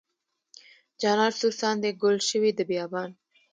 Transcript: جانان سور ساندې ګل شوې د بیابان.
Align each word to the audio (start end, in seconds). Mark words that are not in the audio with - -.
جانان 1.01 1.31
سور 1.39 1.53
ساندې 1.61 1.89
ګل 2.01 2.17
شوې 2.29 2.51
د 2.55 2.59
بیابان. 2.69 3.09